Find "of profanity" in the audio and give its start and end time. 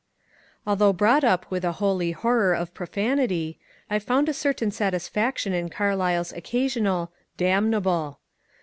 2.55-3.59